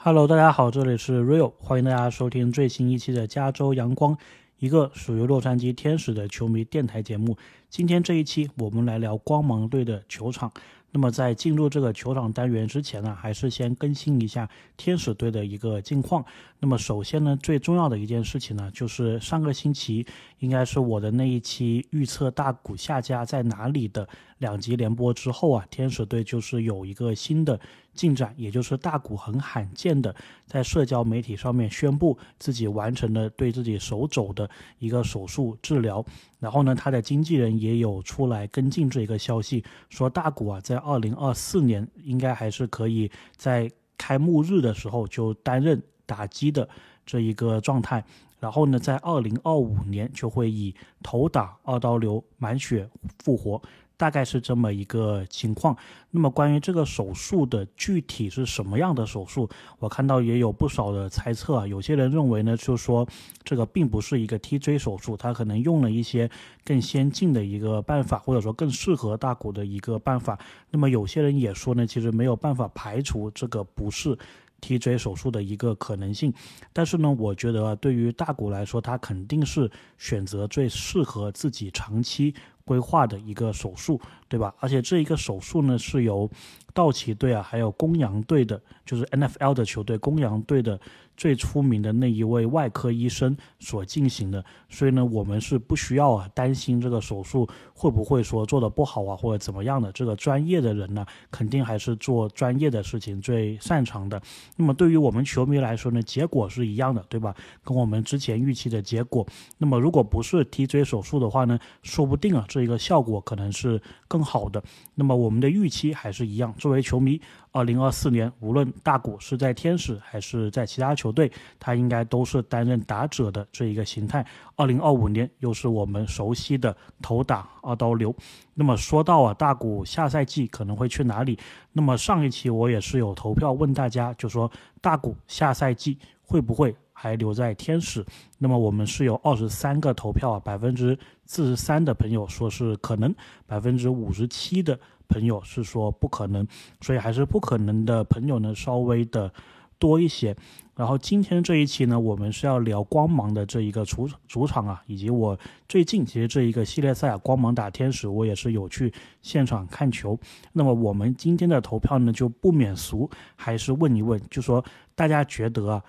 [0.00, 4.16] Hello，大家好，这里是 Real，欢迎大家收听最新一期的加州阳光，
[4.60, 7.36] 一个属于洛杉矶天使的球迷电台节目。
[7.68, 10.52] 今天这一期，我们来聊光芒队的球场。
[10.90, 16.24] 那么在进入这个球场单元之前呢，还是先更新一下天使队的一个近况。
[16.60, 20.06] 那么首先呢，最重要的一件事情呢，就是上个星期
[20.38, 24.08] 应该是我的那一期预测大股下家在哪里的
[24.38, 27.60] 两集联播之后啊，天使队就是有一个新的
[27.98, 30.14] 进展，也就是大谷很罕见的
[30.46, 34.48] 在社交媒体上面宣布自己完成了对自己手肘的
[34.78, 36.04] 一个手术治疗。
[36.38, 43.68] 然后呢，他的经纪人也有出来跟进这一个消息，说大谷啊，在二零二四年应该还是可以在
[43.98, 45.82] 开幕日的时候就担任。
[46.08, 46.66] 打击的
[47.04, 48.02] 这一个状态，
[48.40, 52.88] 然后呢，在二零二五年就会以头打二刀流满血
[53.22, 53.60] 复活，
[53.98, 55.76] 大概是这么一个情况。
[56.10, 59.46] 那么关于这个手术的具体是什么样的手术，
[59.78, 61.66] 我看到也有不少的猜测啊。
[61.66, 63.06] 有些人认为呢，就是说
[63.44, 66.30] 这个并不是一个 TJ 手术，他可能用了一些
[66.64, 70.38] 更先进的一个办法，或者说更适合大骨的一个办法。
[70.70, 74.16] 那么有些人也说呢，其实没有办法排除这个不是。
[74.60, 76.34] TJ 手术的一个可能性，
[76.72, 82.34] 但是呢，我觉得对于大骨来说，他肯定是选择最适合自己长期
[82.68, 84.54] 规划的一个手术，对吧？
[84.60, 86.30] 而且这一个手术呢，是由
[86.74, 90.78] 道奇队啊，还有公羊队的，就是 NFL 的球队，公羊队的。
[91.18, 99.90] 最出名的那一位外科医生所进行的，所以呢，我们是不需要啊担心这个手术会不会说做的不好啊或者怎么样的。
[99.90, 104.22] 这个专业的人呢，肯定还是做专业的事情最擅长的。
[104.56, 107.34] 那么对于我们球迷来说呢，结果是一样的，对吧？
[107.64, 109.26] 跟我们之前预期的结果。
[109.58, 114.60] 那么如果不是 TJ 手术的话呢，说不定啊这一个效果可能是更好的。
[114.94, 117.20] 那么我们的预期还是一样，作为球迷。
[117.50, 124.24] 二零二四年，无论大谷是在天使还是在其他球队，他应该都是担任打者的这一个形态。
[124.54, 128.14] 二零二五年又是我们熟悉的头打二刀流。
[128.54, 131.38] 那么说到啊，大谷下赛季可能会去哪里？
[131.72, 138.04] 那么上一期我也是有投票问大家，就说大谷下赛季会不会还留在天使？
[138.38, 143.14] 那么我们是有二十三个投票啊，百分之四十三的朋友说是可能，
[143.46, 144.78] 百分之五十七的。
[145.10, 146.46] 朋友是说不可能，
[146.82, 149.32] 所以还是不可能的朋友呢稍微的
[149.78, 150.36] 多一些。
[150.76, 155.34] 然后今天这一期呢，我们是要聊光芒的这一个主主场啊，以及我
[155.66, 158.92] 最近其实这一个系列赛啊，光芒打天使，我也是有去
[159.22, 160.18] 现场看球。
[160.52, 164.62] 那么我们今天的投票呢，就不免俗，还是问一问，就说
[164.94, 165.82] 大家觉得啊，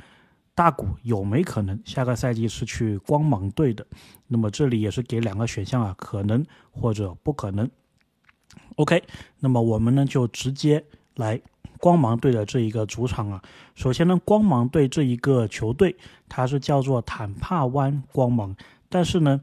[0.59, 3.88] 大谷有没可能下个赛季是去光芒队的？
[4.28, 7.72] 那么这里也是给两个选项啊，可能或者不可能。
[8.75, 9.02] OK，
[9.40, 10.84] 那么我们呢就直接
[11.16, 11.40] 来
[11.78, 13.42] 光芒队的这一个主场啊。
[13.74, 15.96] 首先呢，光芒队这一个球队
[16.28, 18.53] 它是叫做坦帕湾光芒，
[18.90, 19.40] 但是呢，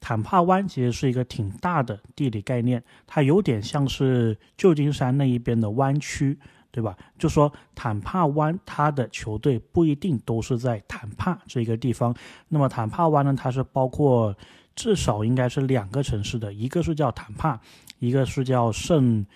[0.00, 6.38] 坦帕湾其实是一个挺大的地理概念，它有点像是旧金山那一边的湾区，
[6.78, 6.96] 对吧？
[7.18, 12.14] 就说坦帕湾它的球队不一定都是在坦帕这个地方。
[12.48, 14.32] 那么坦帕湾呢，它是包括
[14.76, 17.60] 至少应该是两个城市的，一个是叫坦帕。
[18.00, 19.26] 一个是叫圣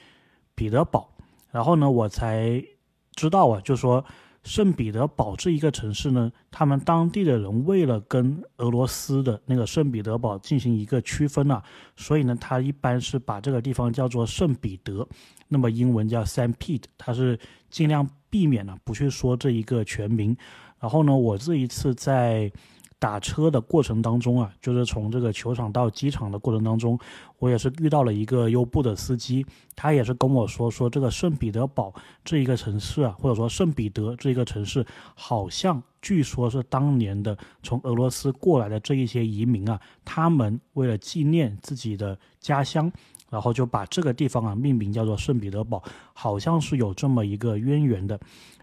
[0.54, 1.10] 彼得堡，
[1.50, 2.62] 然后呢，我才
[3.10, 4.04] 知道啊，就说
[4.42, 11.62] 圣彼得堡这一个城市呢，他们当地的人为了跟俄罗斯的那个圣彼得堡进行一个区分啊，
[11.97, 15.06] 所以呢，他一般是把这个地方叫做圣彼得，
[15.48, 17.38] 那么英文叫 Saint Pete，他是
[17.70, 20.36] 尽量避免了不去说这一个全名。
[20.81, 22.52] 然后呢，我这一次在。
[23.02, 26.96] 打车的过程当中啊，就是从这个球场到机场的过程当中，
[27.40, 31.92] 我也是遇到了一个优步的司机，他也是跟我说说这个圣彼得堡
[32.24, 34.86] 这一个城市啊，或者说圣彼得这一个城市，
[35.16, 42.88] 好像据说是当年的从俄罗斯过来的这一些移民啊，他们为了纪念自己的家乡，
[43.30, 45.82] 然后就把这个地方啊命名叫做圣彼得堡，
[46.12, 48.20] 好像是有这么一个渊源的。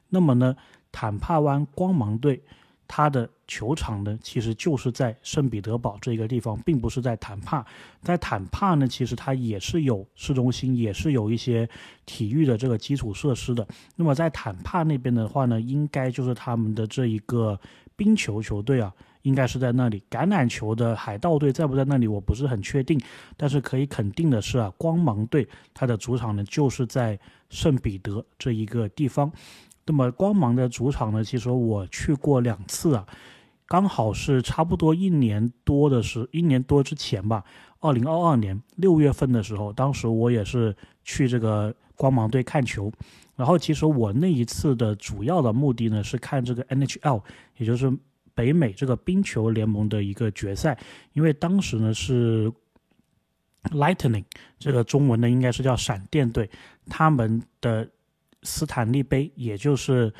[0.07, 0.55] 那么呢，
[0.93, 2.41] 坦帕湾光芒队。
[2.91, 7.63] 他的球场呢，其实就是在圣彼得堡这个地方，并不是在坦帕。
[8.01, 11.69] 在坦帕呢，其实它也是有市中心，也是有一些
[12.07, 13.65] 体育的这个基础设施的。
[13.95, 17.59] 那么在坦帕那边的话呢，应该就是他们的这一个
[17.95, 20.01] 冰球球队啊，应该是在那里。
[20.09, 22.99] 橄榄球的海盗队在不在那里，我不是很确定。
[23.37, 27.19] 但是可以肯定的是啊，光芒队它的主场呢，就是在
[27.51, 29.31] 圣彼得这一个地方。
[29.89, 31.23] 那么光芒的主场呢？
[31.23, 33.07] 其实我去过两次啊，
[33.65, 37.43] 刚好是差不多一年多的时，一年多之前吧，
[37.79, 42.91] 二零二二年六月份的时候，当时我也是去这个光芒队看球，
[43.35, 47.23] 然后其实我那一次的主要的目的呢是看这个 NHL，
[47.57, 47.91] 也就是
[48.35, 50.77] 北美这个冰球联盟的一个决赛，
[51.13, 52.53] 因为当时呢是
[53.71, 54.25] Lightning
[54.59, 56.47] 这个中文呢应该是叫闪电队，
[56.87, 57.89] 他们的
[58.43, 60.13] 斯坦利杯，也就是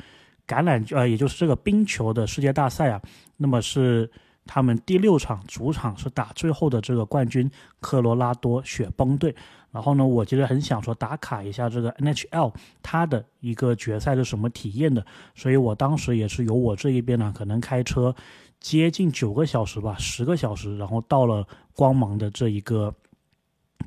[0.46, 3.02] 橄榄呃，也就是这个冰球的世界大赛啊，
[3.36, 4.10] 那么是。
[4.46, 9.32] 他们第六场主场是打最后的这个冠军科罗拉多雪崩队，
[9.70, 12.52] 然后呢，我其实很想说打卡一下这个 NHL
[12.82, 15.06] 它的一个决赛是什么体验的，
[15.36, 18.12] 所以我当时也是由我这一边呢，可能开车
[18.58, 22.92] 接近九个小时吧，十个小时，然后到了光芒的这一个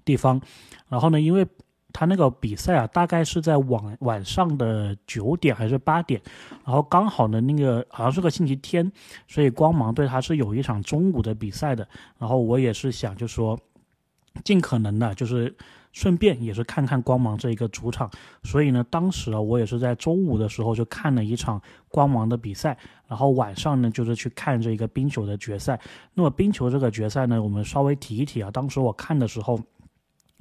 [0.05, 0.39] 地方，
[0.87, 1.45] 然后呢，因为。
[1.93, 6.19] 他那个比赛啊，大概是在晚晚上的九点还是八点，
[6.65, 8.91] 然后刚好呢，那个好像是个星期天，
[9.27, 11.87] 所以光芒队他是有一场中午的比赛的。
[12.17, 13.57] 然后我也是想，就说
[14.43, 15.55] 尽可能的，就是
[15.91, 18.09] 顺便也是看看光芒这一个主场。
[18.41, 22.75] 所以呢，当时啊，我也是在中午的时候就看了一场光芒的比赛，
[23.07, 25.79] 然后晚上呢，就是去看这一个冰球的决赛。
[26.15, 29.59] 那么冰球这个决赛呢，我们稍微提一提啊，当时我看的时候。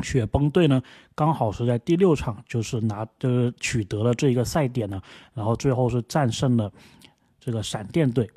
[0.00, 0.82] 雪崩队呢，
[1.14, 5.00] 刚好是在第六场，就是拿就是取得了这一个赛点呢，
[5.34, 6.72] 然后最后是战胜了
[7.38, 8.28] 这个闪电队。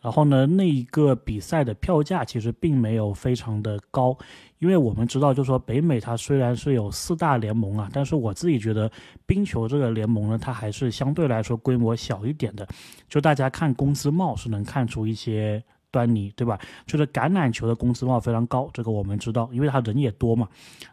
[0.00, 4.16] 然后呢，那一个比赛的票价其实并没有非常的高，
[4.58, 8.90] 因为我们知道，就是说北美它虽然是有四大联盟啊，但是我自己觉得
[9.26, 12.66] 冰球这个联盟呢，它还是相对来说规模小一点的。
[13.10, 15.62] 就大家看工资帽是能看出一些。
[15.90, 16.58] 端倪对吧？
[16.86, 20.48] 就是橄榄球的工资帽非常高，这个我们知道，因为他人也多嘛。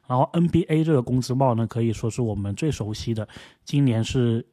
[0.08, 3.28] 然后 NBA 这个工资帽呢，可以说是我们最熟悉的，
[3.64, 4.46] 今年是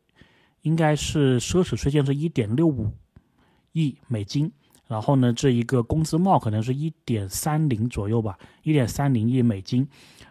[0.62, 2.90] 应该是奢侈税线是一点六五
[3.72, 4.50] 亿美金。
[4.86, 9.88] 然后呢，这一个工资帽可能是一点三零左右吧，一点三零亿美金。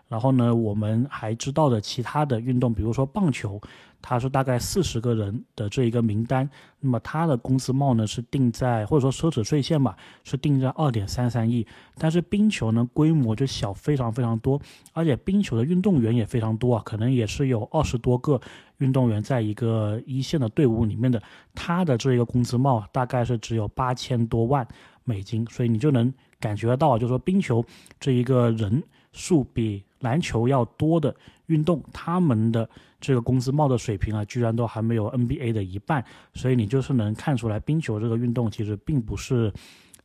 [0.08, 3.60] 然后呢，我们还知道的其他的运动，比如说棒球。
[4.06, 6.48] 它是大概四十个人的这一个名单，
[6.82, 9.96] 那么它的工资帽呢是定在或者说奢侈税线吧，
[10.26, 11.66] 是定在二点三三亿。
[11.98, 14.62] 但是冰球呢规模就小非常非常多，
[14.92, 18.40] 而且冰球的运动员也非常多啊，可能也是有二十多个
[18.80, 21.24] 运动员在一个一线的队伍里面的，
[21.56, 24.68] 他的这一个工资帽大概是只有八千多万
[25.06, 27.66] 美金，所以你就能感觉到，就是说冰球
[28.02, 28.84] 这一个人
[29.14, 31.16] 数比篮球要多的
[31.46, 32.70] 运动，他们的。
[33.04, 36.02] 这个工资帽的水平啊，居然都还没有 NBA 的一半，
[36.34, 39.52] 所以你就是能看出来，冰球这个运动其实并不是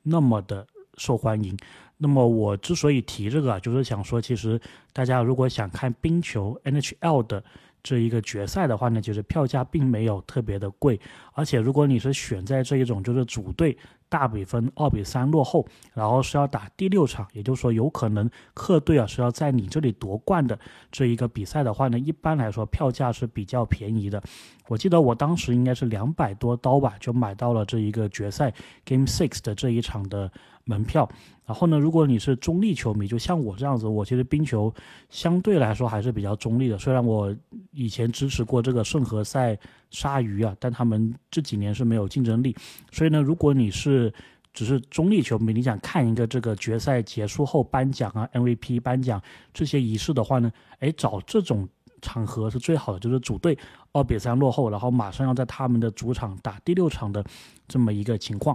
[0.02, 0.66] 那么的
[0.96, 1.56] 受欢迎。
[1.96, 4.60] 那么我之所以提这个啊，就是想说，其实
[4.92, 7.44] 大家如果想看冰球 NHL 的
[7.84, 11.00] 这一个决赛的话呢，其实票价并没有特别的贵，
[11.34, 13.78] 而且如果你是选在这一种就是主队。
[14.08, 20.58] 大比分二比三落后，然后是要打第六场，也就是说有可能客队啊是要在你这里夺冠的
[20.90, 24.22] 这一个比赛的话呢，一般来说票价是比较便宜的。
[24.68, 28.52] 我记得我当时应该是两百多刀吧，就买到了这一个决赛
[28.84, 30.30] Game Six 的这一场的
[30.64, 31.08] 门票。
[31.48, 34.70] 然后呢，如果你是中立球迷，就像我这样子，我其实冰球
[35.08, 36.76] 相对来说还是比较中立的。
[36.76, 37.34] 虽然我
[37.72, 39.58] 以前支持过这个圣何塞
[39.90, 42.54] 鲨鱼啊，但他们这几年是没有竞争力。
[42.92, 44.12] 所以呢，如果你是
[44.52, 49.18] 只是中立球迷，你想看一个这个决赛结束后颁奖啊、MVP 颁奖
[49.54, 51.66] 这些仪式的话呢，哎，找这种
[52.02, 53.58] 场合是最好的，就是主队
[53.92, 57.24] 二比三落后，然后马上要在他们的主场打第六场的
[57.66, 58.54] 这么一个情况。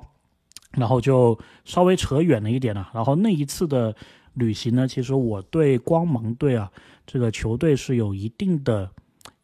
[0.73, 2.89] 然后就稍微扯远了一点了。
[2.93, 3.95] 然后那一次的
[4.33, 6.71] 旅行呢，其实我对光芒队啊
[7.05, 8.89] 这个球队是有一定的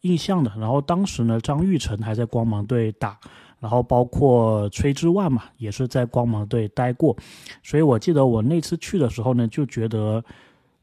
[0.02, 0.52] 印象的。
[0.58, 3.18] 然后当时呢，张玉成还在光芒队打，
[3.60, 7.16] 然后包括崔之万嘛，也是在光芒队待过。
[7.62, 10.24] 所以我记得我那次去的时候呢，就觉得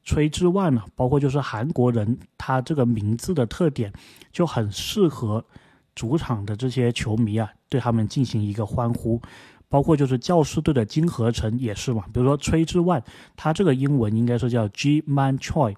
[0.03, 3.91] 崔之万呢，包括就是韩国人，他这个名字的特点
[4.31, 5.43] 就很适合
[5.93, 9.21] 主场的这些球迷啊，对他们进行一个欢呼。
[9.69, 13.03] 包括就是教师队的金合成也是嘛，比如说崔之万，
[13.35, 15.75] 他这个英文应该是叫 G Man Choi，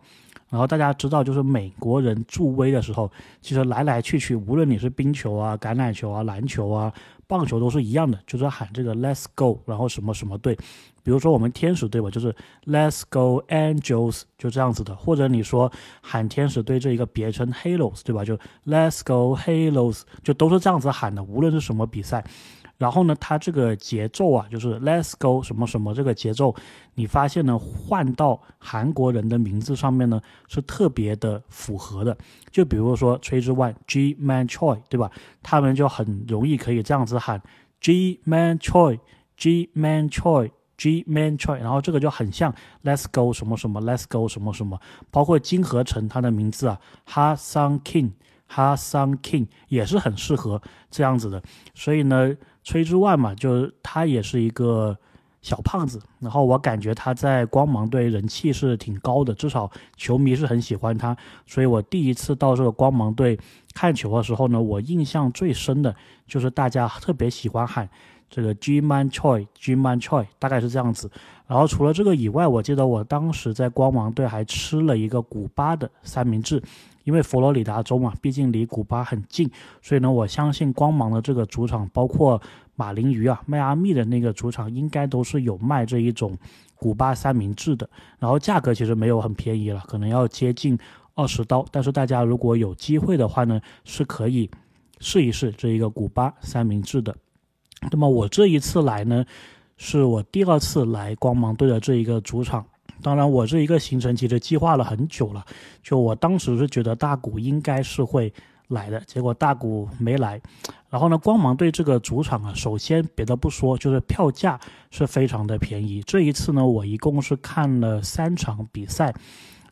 [0.50, 6.94] 然后大家知道就是美国人助威的时候，其实来来去去，无论你是冰球啊、橄榄球啊、篮球啊、
[7.28, 10.56] 棒球都是一样的，就是喊这个 Let's Go，然后什么什么队，
[11.04, 18.24] 比如说我们天使队吧，就是 Let's Go Angels，就这样子的，或者你说喊天使队这一个别称 Halos，对吧？
[18.24, 22.24] 就 Let's Go Halos，就都是这样子喊的，无论是什么比赛。
[22.80, 26.56] 然后呢，它这个节奏啊，就是 Let's go 什么什么这个节奏，
[26.96, 32.18] 你发现呢，换到韩国人的名字上面呢，是特别的符合的。
[32.50, 35.12] 就比如说崔之万 G Man Choi，对吧？
[35.44, 37.42] 他们就很容易可以这样子喊
[37.82, 44.80] G Man Choi，G Man Choi，G Man Choi，然后这个就很像 Let's go 什么什么 Let's go 什么什么，
[45.12, 48.12] 包括金合成他的名字啊，Ha Sung King，。
[48.50, 51.42] 哈桑 King 也是很适合这样子的。
[51.74, 54.98] 所以呢，崔之万嘛，就是他也是一个。
[55.42, 61.16] 小胖子，然后我感觉他在光芒队人气是挺高的，至少球迷是很喜欢他。
[61.46, 63.40] 所以我第一次到这个光芒队
[63.74, 65.96] 看球的时候呢，我印象最深的
[66.28, 67.90] 就是大家特别喜欢喊
[68.30, 71.10] 这个 G Man Choi，G Man Choi，大概是这样子。
[71.48, 76.62] 然后除了这个以外，我记得我当时在光芒队还吃了一个古巴的三明治。
[77.10, 79.50] 因为佛罗里达州嘛，毕竟离古巴很近，
[79.82, 82.40] 所以呢，我相信光芒的这个主场，包括
[82.76, 86.38] 马林鱼啊、迈阿密的那个主场，应该都是有卖这一种
[86.76, 87.90] 古巴三明治的。
[88.20, 90.78] 然后价格其实没有很便宜了，可能要接近
[91.16, 91.66] 二十刀。
[91.72, 94.48] 但是大家如果有机会的话呢，是可以
[95.00, 97.16] 试一试这一个古巴三明治的。
[97.92, 99.26] 那么我这一次来呢，
[99.78, 102.64] 是我第二次来光芒队的这一个主场。
[103.02, 105.46] 当然，我这一个行程其实计划了很久了，
[105.82, 108.34] 就我当时是觉得大谷应该是会
[108.68, 110.42] 来的，结果大谷没来。
[110.90, 114.60] 然后呢，光芒队这个主场啊，首先别的不说，就是票价
[114.92, 116.02] 是非常的便宜。
[116.04, 119.14] 这一次呢，我一共是看了三场比赛，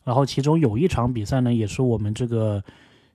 [0.04, 2.62] 然后其中有一场比赛呢，也是我们这个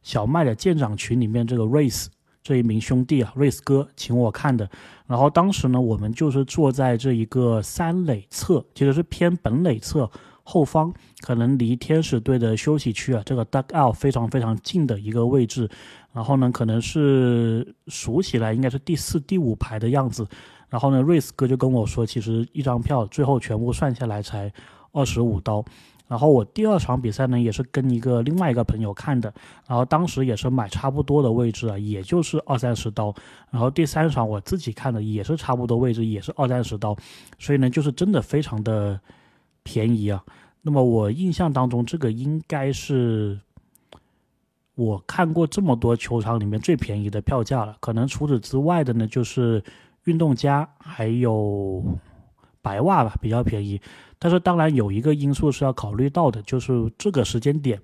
[0.01, 2.07] 小麦的舰长群里面这个 Race。
[2.43, 4.69] 这一名兄弟啊，瑞斯哥请我看的。
[5.07, 10.09] 然后当时呢，我们就是坐在这一个三垒侧，其实是偏本垒侧
[10.43, 15.69] 后方，可能离天使队的休息区啊，这个 duck out 非常非常近的一个位置。
[16.11, 20.27] 然后呢，可能是数起来应该是第四、第五排的样子。
[20.69, 24.51] 然后呢，瑞斯哥就跟我说，其实一张票最后全部算下来才
[24.91, 25.63] 二十五刀。
[26.13, 29.33] 然后我第二场比赛呢，也是跟一个另外一个朋友看的，
[29.67, 33.11] 然后当时也是买差不多的位置啊，也就是二三十刀。
[33.49, 36.95] 然后第三场我自己看的也是差不多位置，也是二三十刀，
[37.39, 38.99] 所以呢，就是真的非常的
[39.63, 40.23] 便宜啊。
[40.61, 43.39] 那么我印象当中，这个应该是
[44.75, 47.75] 我看过这么多球场里面最便宜的票价了。
[47.79, 49.63] 可能除此之外的呢，就是
[50.03, 51.83] 运动家还有
[52.63, 53.79] 白袜吧，比较便宜。
[54.17, 57.79] 但是当然有一个因素是要考虑到的，就是这个时间点，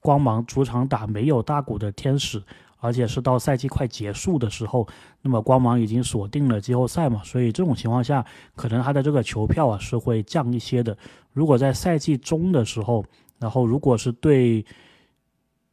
[0.00, 2.42] 光芒主场打没有大股的天使，
[2.78, 4.88] 而且是到赛季快结束的时候，
[5.20, 8.24] 那么光芒已经锁定了季后赛嘛，所以这种情况下，
[8.56, 10.96] 可能他的这个球票啊是会降一些的。
[11.32, 13.04] 如果在赛季中的时候，
[13.38, 14.62] 然后如果是对，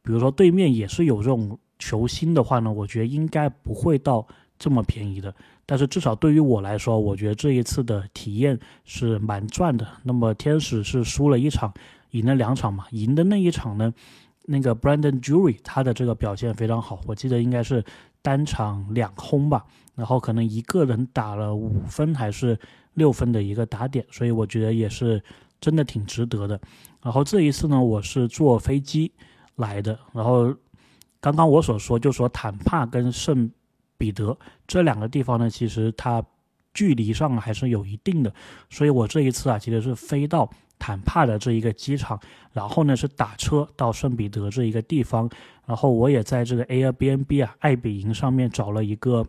[0.02, 4.26] 比如说对面也是有这种球星的话呢，我觉得应该不会到
[4.60, 5.34] 这么便宜的。
[5.66, 9.86] 但是至少对于我来说，我觉得这一次的体验是蛮赚的。
[10.02, 11.72] 那么天使是输了一场，
[12.10, 12.86] 赢了两场嘛？
[12.90, 13.94] 赢的那一场呢，
[14.46, 17.84] 那个 Brandon Jury 他的这个表现非常好，我记得应该是
[18.20, 19.64] 单场两轰吧，
[19.94, 22.58] 然后可能一个人打了五分还是
[22.94, 25.22] 六分的一个打点，所以我觉得也是
[25.60, 26.60] 真的挺值得的。
[27.00, 29.12] 然后这一次呢，我是坐飞机
[29.54, 30.52] 来的，然后
[31.20, 33.50] 刚刚我所说就说坦帕跟圣。
[34.00, 34.34] 彼得
[34.66, 36.24] 这两个地方呢，其实它
[36.72, 38.32] 距离上还是有一定的，
[38.70, 42.18] 所以我这一次啊，其实是飞到坦帕的这一个机场，
[42.54, 45.28] 然后呢是打车到圣彼得这一个地方，
[45.66, 49.26] 然后我也在这个 Airbnb 啊爱彼迎上面找了一个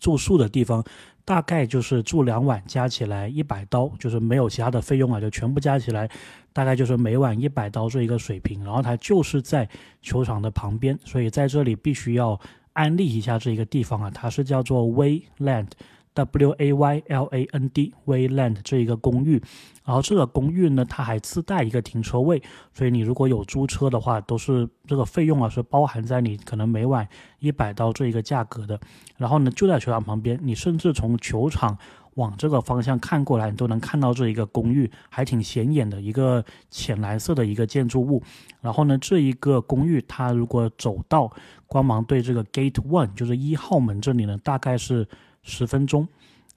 [0.00, 0.82] 住宿的地方，
[1.26, 6.08] 大概就是住两晚加起来一百刀，就是没有其他的费用啊，就全部加起来
[6.52, 9.68] 大概就是每晚一百刀这一个水平，然后它就是在
[10.00, 12.40] 球场的旁边，所以在这里必须要。
[12.72, 19.42] 安利一下这一个地方啊，它是叫做 Wayland，W A Y L A N D，Wayland 这一个公寓。
[19.84, 27.08] 然后这个公寓呢，它还自带一个停车位，所以你如果有租车的话，都是这个费用啊是包含在你可能每晚
[27.40, 28.78] 一百刀这一个价格的。
[29.16, 31.78] 然后呢，就在球场旁边，你甚至从球场。
[32.14, 38.22] 往这个方向看过来，你都能看到这一个公寓，还挺显眼的一个浅蓝色的一个建筑物。
[38.60, 41.30] 然后呢，这一个公寓，它如果走到
[41.66, 45.08] 光芒对这个 Gate One，就是一号门这里呢，大概是
[45.42, 46.06] 十分钟。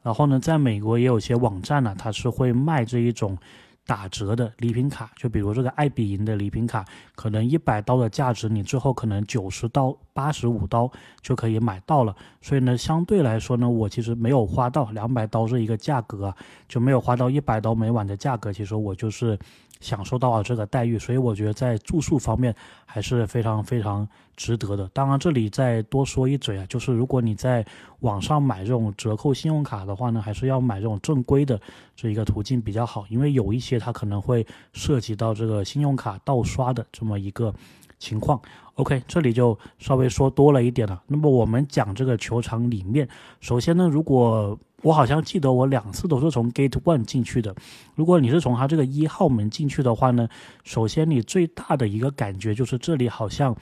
[0.01, 3.37] 然后呢，在美国也有些网站呢，它是会卖这一种。
[3.85, 6.83] 打折的礼品卡，就比如这个爱彼迎的礼品卡，
[7.15, 12.15] 可能一百刀的价值，你最后可能九十刀、八十五刀就可以买到了。
[12.41, 16.33] 所以呢，相对来说呢，我其实没有花到两百刀这一个价格，
[16.67, 18.51] 就没有花到一百刀每晚的价格。
[18.51, 19.37] 其实我就是
[19.79, 22.55] 享受到了这个待遇，所以我觉得在住宿方面
[22.85, 24.89] 还是非常非常值得的。
[24.93, 27.63] 当然，这里再多说一嘴啊，就是如果你在
[27.99, 31.59] 网上买这种折扣信用卡的话呢，还是要买这种正规的
[31.95, 33.75] 这一个途径比较好，因为有一些。
[33.85, 37.53] 它可能会涉及到这个信用卡盗刷的这么一个
[37.99, 38.41] 情况。
[38.75, 41.03] OK，这里就稍微说多了一点了。
[41.05, 43.07] 那么我们讲这个球场里面，
[43.41, 47.55] 首先呢，如果我好像记得我两次都是从 Gate One 进去的。
[47.95, 50.29] 如果你是从它这个一号门进去的话呢，
[50.63, 53.55] 首先你最大的一个感觉就是这里好像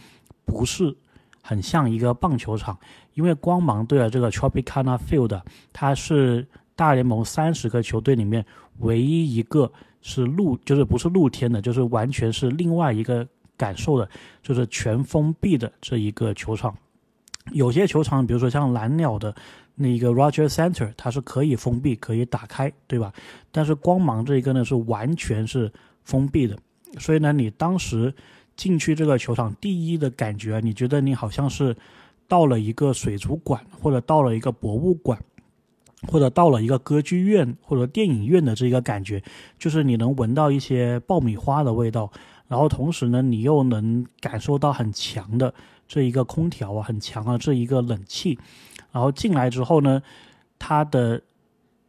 [0.43, 0.93] 不是
[1.41, 2.77] 很像一个棒球场，
[3.13, 8.45] 因为光芒队的这个 Tropicana Field，它是大联盟三十个球队里面
[8.79, 13.25] 唯一一个是露，就是不是露天的，就是完全是另外一个
[13.55, 14.09] 感受的，
[14.41, 16.75] 就是全封闭的这一个球场。
[17.51, 19.33] 有些球场，比如说像蓝鸟的
[19.75, 23.11] 那个 Roger Center，它是可以封闭、可以打开，对吧？
[23.51, 25.71] 但是光芒这一个呢，是完全是
[26.03, 26.57] 封闭的。
[26.99, 28.13] 所以呢，你当时
[28.55, 31.75] 进去这个球场，第一的感觉，你觉得你好像是
[32.27, 35.19] 到了一个水族馆，或者到了一个博物馆，
[36.07, 39.23] 或者到了一个歌剧院或者电影院的这个感觉，
[39.57, 42.11] 就是你能闻到一些爆米花的味道，
[42.47, 45.51] 然后同时呢，你又能感受到很强的
[45.87, 48.37] 这一个空调啊，很强啊这一个冷气，
[48.93, 50.01] 然后进来之后呢，
[50.57, 51.21] 它的。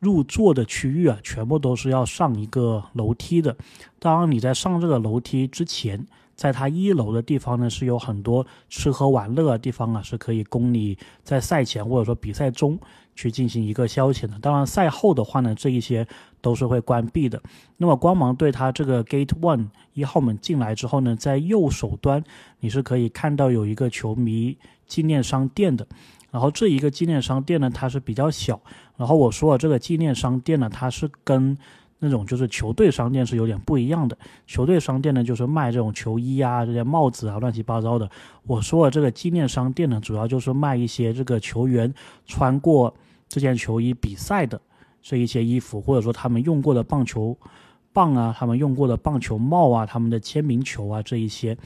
[0.00, 3.56] 入座的区域啊，全部都是要上一个楼梯的。
[3.98, 12.78] 当然，你在上这个楼梯之前，在它一楼的地方呢，是有很多吃喝玩乐的地方啊，是可以供你在赛前或者说比赛中
[13.14, 14.38] 去进行一个消遣的。
[14.40, 16.06] 当然，赛后的话呢，这一些
[16.42, 17.42] 都是会关闭的。
[17.78, 22.22] 那么，光芒对它这个 Gate One 一号门进来之后呢，在右手端
[22.60, 25.86] 你是可以看到有一个球迷纪念商店的。
[26.34, 28.60] 然后这一个纪念商店呢，它是比较小。
[28.96, 31.56] 然后我说的这个纪念商店呢，它是跟
[32.00, 34.18] 那种就是球队商店是有点不一样的。
[34.44, 38.10] 球队商店呢，就是卖这种球衣啊、这些帽子啊、乱七八糟的。
[38.48, 41.94] 我说的这个纪念商店呢，主要就是卖一些这个球员
[42.26, 42.92] 穿过
[43.28, 44.60] 这件球衣比赛的
[45.00, 47.38] 这一些衣服，或者说他们用过的棒球
[47.92, 51.56] 棒啊、他们用过的棒球帽啊、他们的签名球啊这一些。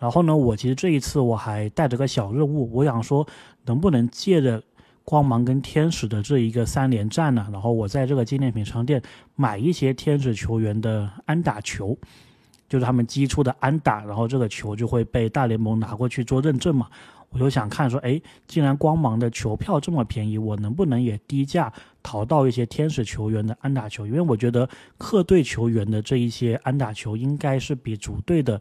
[0.00, 3.24] 然后呢，我其实这一次我还带着个小任务，我想说
[3.66, 4.62] 能不能借着
[5.04, 9.02] 光芒跟天使的这一个三连战呢，然后我在这个纪念品商店
[9.36, 11.94] 买一些天使球员的安打球，
[12.66, 16.88] 就是他们击出的安打，然后这个球就会被大联盟拿过去做认证嘛。
[17.28, 21.70] 我就想看说，哎，既然光芒的球票这么便宜，我能不能也低价
[22.02, 24.06] 淘到一些天使球员的安打球？
[24.06, 28.58] 因为我觉得客队球员的这一些安打球应该是比主队的。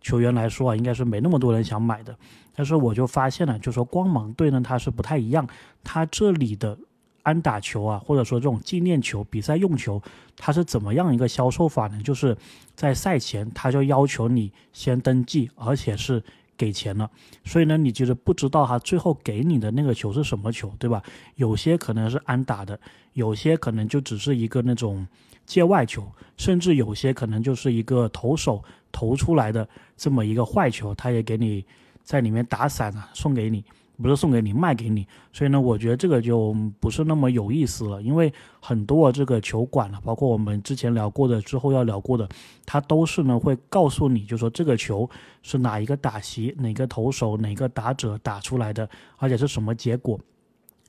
[0.00, 2.16] 球员来说啊，应该是没那么多人想买的，
[2.54, 5.46] 但是我就发现了，就说光芒队呢，它是不太一样，
[5.82, 6.78] 它这里的
[7.22, 10.00] 安打球啊，或者说这种纪念球、比赛用球，
[10.36, 12.00] 它是怎么样一个销售法呢？
[12.02, 12.36] 就是
[12.74, 16.22] 在赛前他就要求你先登记，而且是
[16.56, 17.10] 给钱了，
[17.44, 21.02] 所以呢，你其实不知道他最后给你的那个球是什么球，对吧？
[21.34, 22.78] 有些可能是安打的，
[23.14, 25.06] 有些可能就只是一个那种
[25.46, 26.02] 界外球，
[26.36, 28.62] 甚至有些可能就是一个投手。
[28.92, 31.62] 投出来的这么一个坏球，他也给你
[32.02, 33.62] 在里面打散了，送给你，
[34.00, 35.06] 不是送给你，卖给你。
[35.34, 42.26] 所以呢，我觉得这个就不是那么有意思了，因为很多这个球馆了，包括我们之前聊过的，之后要聊过的，
[42.64, 45.06] 它都是呢会告诉你，就说这个球
[45.42, 50.18] 是哪一个打席、哪个投手、哪个打者打出来的，而且是什么结果。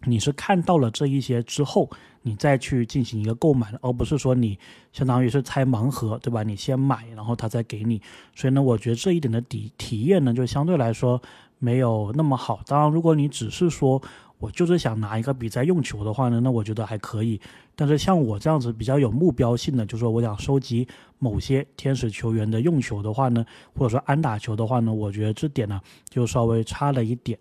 [0.03, 1.89] 你是看到了这一些之后，
[2.21, 4.57] 你再去进行一个购买，而不是说你
[4.93, 6.43] 相当于是拆盲盒，对吧？
[6.43, 8.01] 你先买，然后他再给你。
[8.35, 11.21] 所以呢，我觉得这一点的体体验呢，就相对来说
[11.57, 12.61] 没有那么好。
[12.67, 14.01] 当然，如果你只是说
[14.37, 17.41] 我就是想拿一个比赛用球的话呢，那我觉得还可以。
[17.75, 23.43] 但是像我这样子比较有目标性的，就是说我想收集某些天使球员的用球的话呢，
[23.75, 27.37] 或者说安打球的话呢，我觉得这点呢就稍微差了一点。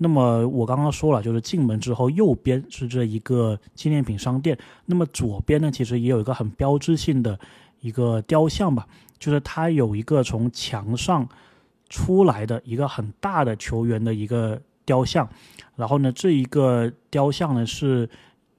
[0.00, 4.56] 那么我刚刚说了，就是进门之后右边是这一个纪念品商店，
[4.86, 7.36] 那么左边呢，其实也有一个很标志性的
[7.80, 8.86] 一个雕像吧，
[9.18, 11.28] 就是它有一个从墙上
[11.88, 15.28] 出来的一个很大的球员的一个雕像，
[15.74, 18.08] 然后呢，这一个雕像呢是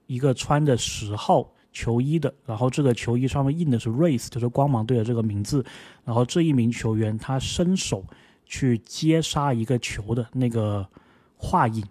[0.08, 5.63] 一个穿着十号球衣的，然后这个球衣上面印的是 Race，就是光芒队的这个名字，
[6.04, 8.04] 然后这一名球员他伸手
[8.45, 10.86] 去接杀一个球的那个。
[11.41, 11.82] 画影，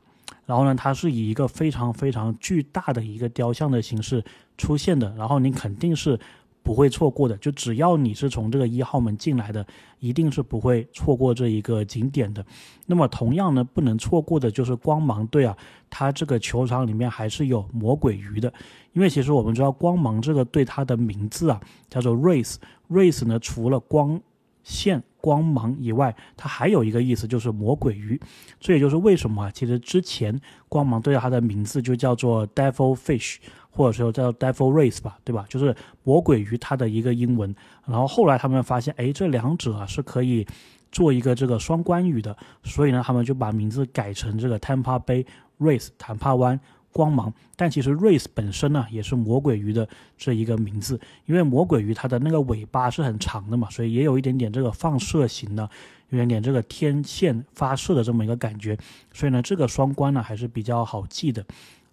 [0.44, 4.22] 然后呢，它是以一个非常非常巨大的一个雕像的形式
[4.58, 6.20] 出现的，然后你肯定是
[6.62, 7.34] 不会错过的。
[7.38, 9.66] 就只要你是从这个一号门进来的，
[10.00, 12.44] 一定是不会错过这一个景点的。
[12.84, 15.56] 那么同样呢，不能错过的就是光芒队啊，
[15.88, 18.52] 它这个球场里面还是有魔鬼鱼的，
[18.92, 21.58] 因为其实我们知道光芒这个队它的名字啊
[21.88, 24.20] 叫做 Race，Race 呢除了光
[24.62, 25.02] 线。
[25.20, 28.20] 光芒以外，它还有一个意思，就是魔鬼鱼。
[28.59, 33.37] 这也就是为什么啊其实之前光芒对它的名字就叫做 Devil Fish，
[33.70, 35.44] 或者说叫 Devil Race 吧，对吧？
[35.48, 37.54] 就是魔鬼鱼它的一个英文。
[37.87, 40.46] 然后后来他们发现，哎，这两者啊是可以
[40.90, 45.26] 做一个这个双关语的，所以呢，他们就把名字改成这个 Tampa Bay
[45.59, 46.59] Race，坦帕湾
[46.92, 55.68] 光芒，但其实 race 本身呢也是魔鬼鱼的这一个名字，因为魔鬼鱼它的那个尾巴是很长的嘛，所以也有一点点这个放射型的，
[56.11, 58.77] 有点点这个天线发射的这么一个感觉，
[59.12, 61.44] 所以呢这个双关呢还是比较好记的。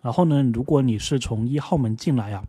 [0.01, 2.43] 然后呢，如果你是从一号门进来啊。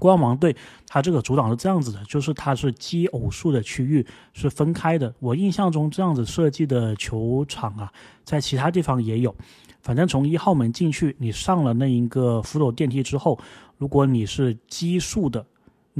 [0.00, 0.56] 光芒队，
[0.88, 5.14] 它这个主场是这样子的，就是它是奇偶数的区域是分开的。
[5.20, 7.92] 我印象中这样子设计的球场啊，
[8.24, 9.32] 在其他地方也有。
[9.82, 13.38] 反正从一号门进去，你上了那一个扶手电梯之后，
[13.78, 15.46] 如果你是奇数的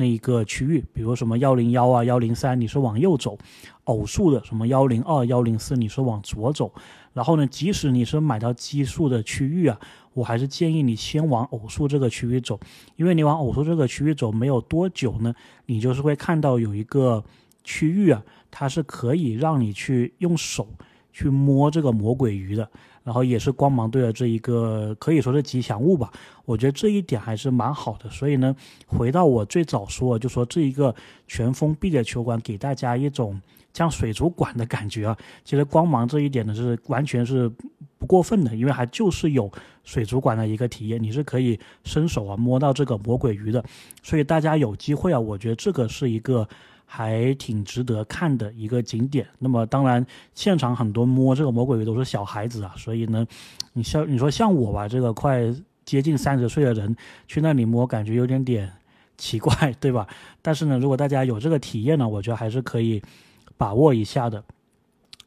[0.00, 3.38] 那一个区域，比如什么幺零幺啊、幺零三，你是往右走；
[3.84, 6.72] 偶数的什么幺零二、幺零四，你是往左走。
[7.12, 9.78] 然后呢，即使你是买到奇数的区域啊。
[10.12, 12.58] 我还是建议你先往偶数这个区域走，
[12.96, 15.32] 因为你往偶数这个区域走没有多久呢，
[15.66, 17.22] 你就是会看到有一个
[17.62, 20.66] 区域啊，它是可以让你去用手
[21.12, 22.68] 去摸这个魔鬼鱼的，
[23.10, 26.12] 然后也是光芒队的这一个可以说是吉祥物吧。
[26.44, 28.08] 我觉得这一点还是蛮好的。
[28.08, 28.54] 所以呢，
[28.86, 30.94] 回到我最早说，就说这一个
[31.26, 33.42] 全封闭的球馆给大家一种
[33.74, 35.18] 像水族馆的感觉啊。
[35.44, 37.50] 其实光芒这一点呢是完全是。
[37.98, 39.52] 不过分的，因为还就是有
[39.84, 43.62] 水族馆的一个体验，你是可以伸手啊摸到这个魔鬼鱼的，
[44.02, 46.48] 所以大家有机会啊，我觉得这个是一个
[46.92, 49.24] 还挺值得看的一个景点。
[49.38, 53.24] 那么当然，现场很多摸这个魔鬼鱼都是小孩子啊，所以呢，
[53.74, 56.96] 你像你说像我吧，这个快接近三十岁的人
[57.28, 58.68] 去那里摸，感觉有点点
[59.16, 60.08] 奇怪，对吧？
[60.42, 63.00] 但是呢，如果大家有这个体验呢，我觉得还是可以
[63.56, 64.42] 把握一下的。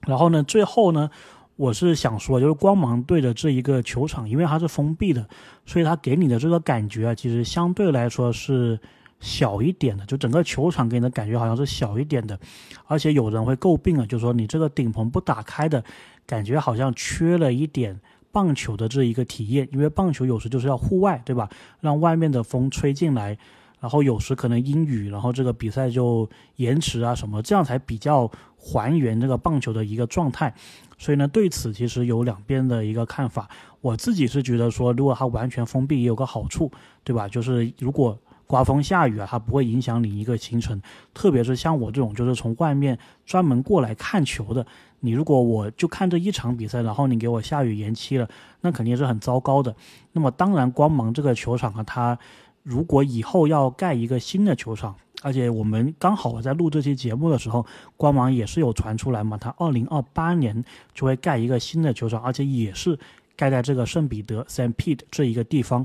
[0.01, 1.09] 然后呢，最后呢。
[1.55, 5.29] 我是想说，就是光芒队的这一个球场，因为它是封闭的，
[5.67, 8.77] 所以它给你的这个感觉啊，其实相对来说是
[9.23, 10.05] 小一点的。
[10.05, 12.37] 就整个球场给你的感觉好像是小一点的，
[12.85, 15.81] 而且有人会诟病啊，就说你这个顶棚不打开的
[16.27, 17.99] 感觉，好像缺了一点
[18.31, 19.67] 棒球的这一个体验。
[19.71, 21.49] 因为棒球有时就是要户外，对吧？
[21.79, 23.37] 让外面的风吹进来，
[23.79, 30.53] 然后有时可能阴雨，然后这个比赛就延迟啊什么，这样才比较还原这个棒球的一个状态。
[30.97, 33.49] 所以呢，对此其实有两边的一个看法。
[33.81, 36.71] 我自己是觉得说，如果它完全封闭也有个好处，
[37.03, 37.27] 对吧？
[37.27, 38.17] 就是如果
[38.53, 40.79] 刮风下雨啊，它不会影响你一个行程。
[41.11, 44.63] 特别是像我这种就是从外面专门过来看球的，
[44.99, 48.29] 你如果我就看这一场比赛，然后你给我下雨延期了，
[48.61, 49.75] 那肯定是很糟糕的。
[50.11, 52.15] 那么当然，光芒这个球场啊，它
[52.61, 54.95] 如果以后要盖一个新的球场。
[55.23, 57.65] 而且我们刚好我在录这期节目的时候，
[57.97, 60.63] 光芒也是有传出来嘛，他二零二八年
[60.93, 62.99] 就会盖一个新的球场，而且也是
[63.35, 65.83] 盖在这个圣彼得 （Saint Pete） 这一个地方。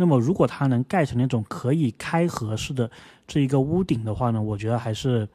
[0.00, 2.90] 那么如果它能盖成那种可以开合式的
[3.28, 5.28] 这一个屋顶的话呢，我觉得还是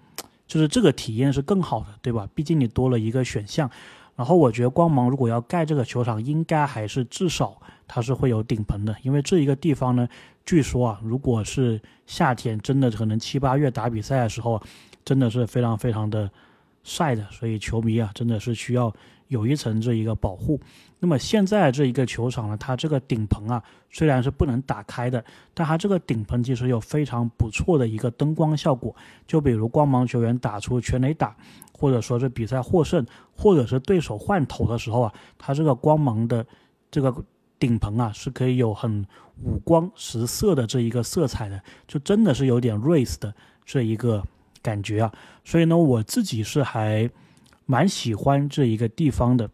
[0.47, 2.27] 就是这个体验是更好的，对吧？
[2.33, 3.69] 毕竟你多了一个选项。
[4.15, 10.09] 然后我觉得光芒如果要盖这个球场，应该还是至少它是会有顶棚的，因为这一个地方呢。
[10.45, 14.61] 据说啊，如果是夏天，真的可能七八月打比赛的时候，
[15.03, 16.29] 真的是非常非常的
[16.83, 18.93] 晒的，所以球迷啊，真的是需要
[19.27, 20.59] 有一层这一个保护。
[20.99, 28.95] 那么现在这一个球场呢，它这个顶棚啊，虽然是不能打开的，但它这个顶棚其实有非常不错的一个灯光效果。
[29.27, 31.35] 就比如光芒球员打出全垒打，
[31.71, 36.45] 或者说是比赛获胜，或者是对手换头的时候啊，它这个光芒的
[36.89, 37.15] 这个。
[37.57, 39.03] 顶棚啊是可以有很
[39.41, 43.33] 五光十色的这一个色彩的，就真的是有点 race 的
[43.65, 44.21] 这一个
[44.61, 45.11] 感觉啊。
[45.45, 47.09] 所以呢，我自己是还
[47.65, 49.49] 蛮喜欢这一个地方的。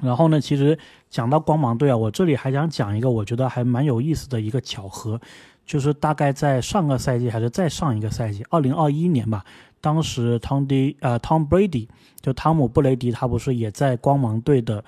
[0.00, 0.78] 然后呢，其实
[1.10, 5.20] 讲到光芒队啊，我这里还想讲一个我觉得还蛮有意思的一个巧合，
[5.66, 9.44] 就是大概在上个赛季还是再上一个赛季，二零二一年吧，
[9.80, 11.88] 当时汤迪呃 Tom Brady
[12.20, 14.84] 就汤姆布雷迪他不是也在光芒队的。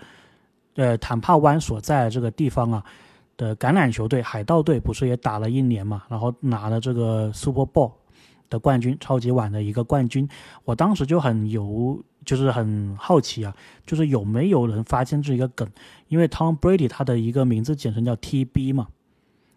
[0.76, 2.82] 呃，坦帕湾所在这个地方啊，
[3.36, 7.90] 的橄榄球队海盗队不是也打了一年嘛，然后拿了这个 Super Bowl
[8.50, 10.28] 的冠军，超级碗的一个冠军。
[10.64, 15.66] 我当时就很有，就是很好奇啊，就是有没有人发现这一个梗？
[16.08, 18.88] 因为 Tom Brady 他的一个名字简称叫 TB 嘛。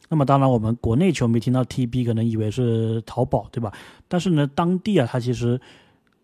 [0.08, 3.74] 那么当然，我们国内球迷听到 TB 可能以为是淘宝，对吧？
[4.08, 5.60] 但是呢，当地啊，他其实。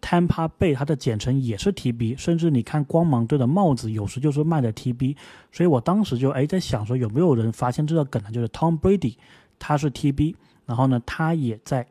[0.02, 5.18] Tampa Bay 它的简称也是 TB，甚至你看光芒队的帽子有时就是卖的 TB，
[5.52, 8.32] 所以我当时就哎在想说有没有人发现这个梗呢？
[8.32, 9.16] 就是 Tom Brady
[9.60, 11.86] 他是 TB，然后呢他也在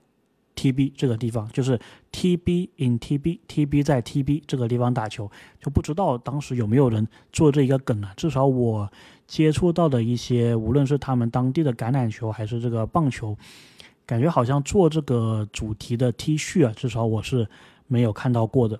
[0.58, 1.78] TB 这个地方，就是
[2.10, 8.08] TB in TB，TB 在 TB 这个地方打球，就不知道当时有没有人做这一个梗呢？
[8.16, 8.90] 至少我
[9.26, 13.36] 接触到的一些，无论是他们当地的橄榄球还是这个棒球，
[14.04, 17.48] 感觉好像做这个主题的 T 恤啊，至少我是。
[17.90, 18.78] 没有看到过的，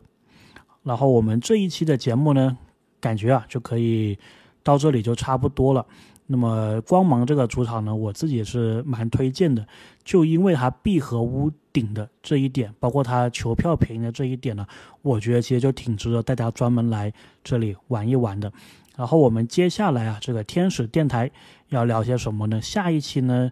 [0.83, 2.59] 然后我们这一期的节目呢，
[3.01, 4.19] 感觉啊就可以
[4.63, 5.87] 到这里就差不多了。
[6.31, 9.67] 那么光芒这个主场呢，我自己是蛮推荐的，
[10.05, 14.67] 就因为它闭合屋顶的这一点，包括它球票便宜的这一点呢，
[15.01, 17.11] 我觉得其实就挺值得大家专门来
[17.43, 18.53] 这里玩一玩的。
[18.95, 21.31] 然后我们接下来啊，这个天使电台
[21.71, 22.61] 要聊些什么呢？
[22.61, 23.51] 下一期呢，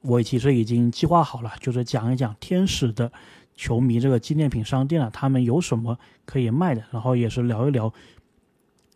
[0.00, 3.12] 我其实已经计划好了，就是讲一讲天使的
[3.54, 7.92] 球迷这个纪念品商店啊，他们有什么可以卖的，然后也是聊一聊。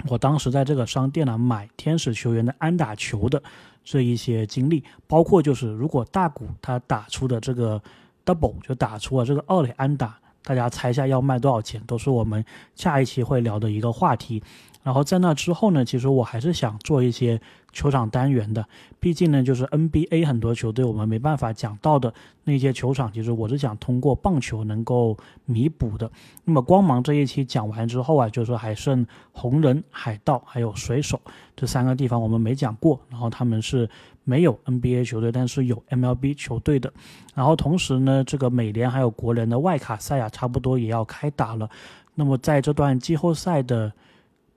[0.07, 3.43] 我当时在这个商店呢买天使球员的安打球的
[3.83, 7.83] 这一些经历，包括就是如果大谷他打出的这个
[8.25, 12.45] double 就打出了这个二垒安打，大家猜一下要卖多少钱，都是我们
[12.77, 14.43] 下一期会聊的一个话题。
[14.89, 17.39] 然后在那之后呢，其实我还是想做一些
[17.73, 18.67] 球场单元的，
[18.99, 26.11] 毕竟呢，就是 NBA 很多球队我们没办法讲到的那些球场，其实我是想通过棒球能够弥补的。
[26.43, 31.21] 那么光芒这一期讲完之后啊，就是还剩红人、海盗还有水手
[31.55, 33.87] 这三个地方我们没讲过，然后他们是
[34.25, 36.91] 没有 NBA 球队，但是有 MLB 球队的。
[37.35, 41.69] 然后同时呢，这个美联还有国联的外卡赛啊，差不多也要开打了。
[42.15, 43.93] 那么在这段季后赛的。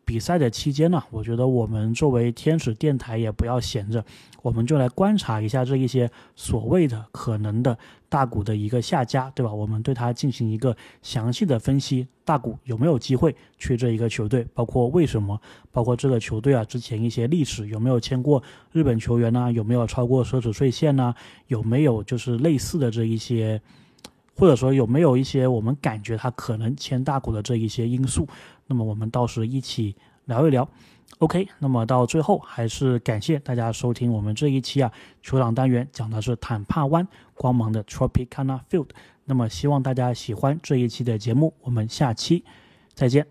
[0.03, 4.03] 比赛的期间呢，我觉得我们作为天使电台也不要闲着，
[4.41, 7.77] 我们就来观察一下这一些所谓的可能的
[8.09, 9.53] 大股的一个下家，对吧？
[9.53, 15.39] 我们对它进行一个详细的分析，大股有没有机会去这一个球队，包括为什么，
[15.71, 19.51] 包括这个球队啊之前一些历史有没有签过日本球员呢？
[19.51, 21.15] 有没有超过奢侈税线呢？
[21.47, 23.61] 有没有就是类似的这一些，
[24.35, 28.27] 或者说有没有一些我们感觉他可能签大股的这一些因素？
[28.71, 30.65] 那么我们到时一起聊一聊。
[31.19, 34.89] Ok 那么到最后还是感谢大家收听我们这一期啊
[35.21, 38.87] 球场单元讲的是坦帕湾光芒的 tropicana field
[39.25, 42.45] 那么希望大家喜欢这一期的节目我们下期
[42.93, 43.27] 再见。